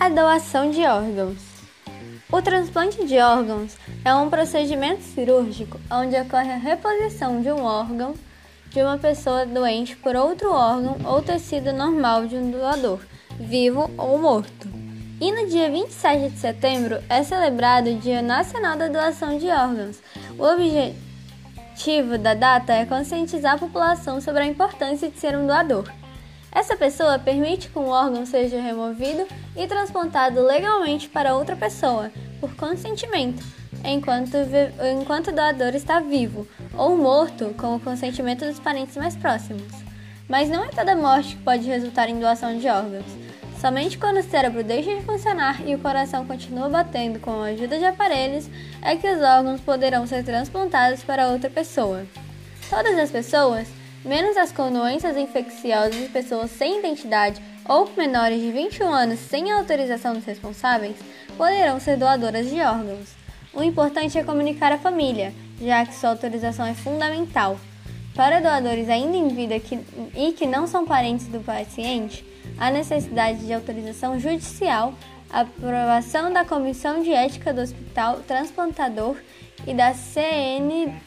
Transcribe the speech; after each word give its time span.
A 0.00 0.08
doação 0.08 0.70
de 0.70 0.80
órgãos. 0.80 1.36
O 2.32 2.40
transplante 2.40 3.04
de 3.04 3.18
órgãos 3.18 3.76
é 4.02 4.14
um 4.14 4.30
procedimento 4.30 5.02
cirúrgico 5.02 5.78
onde 5.90 6.16
ocorre 6.16 6.52
a 6.52 6.56
reposição 6.56 7.42
de 7.42 7.52
um 7.52 7.62
órgão 7.62 8.14
de 8.70 8.80
uma 8.80 8.96
pessoa 8.96 9.44
doente 9.44 9.94
por 9.96 10.16
outro 10.16 10.54
órgão 10.54 10.96
ou 11.04 11.20
tecido 11.20 11.70
normal 11.74 12.26
de 12.26 12.34
um 12.34 12.50
doador, 12.50 13.00
vivo 13.38 13.90
ou 13.98 14.16
morto. 14.16 14.70
E 15.20 15.30
no 15.30 15.46
dia 15.50 15.70
27 15.70 16.30
de 16.30 16.38
setembro 16.38 16.98
é 17.06 17.22
celebrado 17.22 17.90
o 17.90 17.98
Dia 17.98 18.22
Nacional 18.22 18.78
da 18.78 18.88
Doação 18.88 19.36
de 19.36 19.48
Órgãos. 19.48 19.98
O 20.38 20.44
objetivo 20.46 22.16
da 22.16 22.32
data 22.32 22.72
é 22.72 22.86
conscientizar 22.86 23.56
a 23.56 23.58
população 23.58 24.18
sobre 24.18 24.44
a 24.44 24.46
importância 24.46 25.10
de 25.10 25.20
ser 25.20 25.36
um 25.36 25.46
doador. 25.46 25.84
Essa 26.52 26.76
pessoa 26.76 27.18
permite 27.18 27.68
que 27.68 27.78
um 27.78 27.88
órgão 27.88 28.26
seja 28.26 28.60
removido 28.60 29.26
e 29.56 29.66
transplantado 29.66 30.42
legalmente 30.42 31.08
para 31.08 31.34
outra 31.34 31.54
pessoa, 31.54 32.10
por 32.40 32.54
consentimento, 32.56 33.44
enquanto, 33.84 34.36
enquanto 35.00 35.28
o 35.28 35.32
doador 35.32 35.74
está 35.74 36.00
vivo, 36.00 36.46
ou 36.76 36.96
morto, 36.96 37.54
com 37.56 37.76
o 37.76 37.80
consentimento 37.80 38.44
dos 38.44 38.58
parentes 38.58 38.96
mais 38.96 39.16
próximos. 39.16 39.72
Mas 40.28 40.48
não 40.48 40.64
é 40.64 40.68
toda 40.68 40.96
morte 40.96 41.36
que 41.36 41.42
pode 41.42 41.66
resultar 41.66 42.08
em 42.08 42.18
doação 42.18 42.58
de 42.58 42.68
órgãos. 42.68 43.06
Somente 43.60 43.98
quando 43.98 44.18
o 44.18 44.22
cérebro 44.22 44.64
deixa 44.64 44.94
de 44.94 45.02
funcionar 45.02 45.60
e 45.68 45.74
o 45.74 45.78
coração 45.78 46.26
continua 46.26 46.68
batendo 46.68 47.20
com 47.20 47.42
a 47.42 47.46
ajuda 47.46 47.78
de 47.78 47.84
aparelhos 47.84 48.48
é 48.80 48.96
que 48.96 49.06
os 49.06 49.20
órgãos 49.20 49.60
poderão 49.60 50.06
ser 50.06 50.24
transplantados 50.24 51.04
para 51.04 51.28
outra 51.28 51.50
pessoa. 51.50 52.06
Todas 52.70 52.96
as 52.98 53.10
pessoas 53.10 53.68
menos 54.04 54.36
as 54.36 54.52
doenças 54.52 55.16
infecciosas 55.16 55.96
e 55.96 56.08
pessoas 56.08 56.50
sem 56.50 56.78
identidade 56.78 57.40
ou 57.68 57.88
menores 57.96 58.40
de 58.40 58.50
21 58.50 58.88
anos 58.92 59.20
sem 59.20 59.50
autorização 59.52 60.14
dos 60.14 60.24
responsáveis, 60.24 60.96
poderão 61.36 61.78
ser 61.78 61.96
doadoras 61.96 62.48
de 62.48 62.60
órgãos. 62.60 63.14
O 63.52 63.62
importante 63.62 64.18
é 64.18 64.24
comunicar 64.24 64.72
à 64.72 64.78
família, 64.78 65.32
já 65.60 65.84
que 65.84 65.94
sua 65.94 66.10
autorização 66.10 66.66
é 66.66 66.74
fundamental. 66.74 67.58
Para 68.14 68.40
doadores 68.40 68.88
ainda 68.88 69.16
em 69.16 69.28
vida 69.28 69.60
que, 69.60 69.78
e 70.16 70.32
que 70.32 70.46
não 70.46 70.66
são 70.66 70.84
parentes 70.84 71.26
do 71.26 71.40
paciente, 71.40 72.24
há 72.58 72.70
necessidade 72.70 73.46
de 73.46 73.52
autorização 73.52 74.18
judicial, 74.18 74.94
aprovação 75.30 76.32
da 76.32 76.44
Comissão 76.44 77.02
de 77.02 77.12
Ética 77.12 77.52
do 77.52 77.60
Hospital 77.60 78.20
Transplantador 78.26 79.16
e 79.66 79.74
da 79.74 79.94
CNCDO 79.94 81.00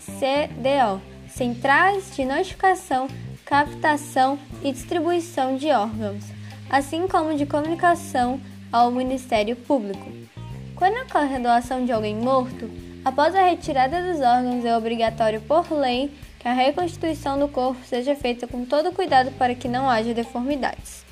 centrais 1.33 2.15
de 2.15 2.25
notificação, 2.25 3.07
captação 3.43 4.37
e 4.63 4.71
distribuição 4.71 5.57
de 5.57 5.69
órgãos, 5.71 6.23
assim 6.69 7.07
como 7.07 7.35
de 7.35 7.45
comunicação 7.45 8.39
ao 8.71 8.91
Ministério 8.91 9.55
Público. 9.55 10.11
Quando 10.75 11.01
ocorre 11.01 11.35
a 11.35 11.39
doação 11.39 11.85
de 11.85 11.91
alguém 11.91 12.15
morto, 12.15 12.69
após 13.03 13.33
a 13.35 13.43
retirada 13.43 14.11
dos 14.11 14.21
órgãos 14.21 14.63
é 14.63 14.77
obrigatório 14.77 15.41
por 15.41 15.71
lei 15.71 16.11
que 16.39 16.47
a 16.47 16.53
reconstituição 16.53 17.39
do 17.39 17.47
corpo 17.47 17.79
seja 17.85 18.15
feita 18.15 18.47
com 18.47 18.63
todo 18.63 18.91
cuidado 18.91 19.31
para 19.31 19.55
que 19.55 19.67
não 19.67 19.89
haja 19.89 20.13
deformidades. 20.13 21.03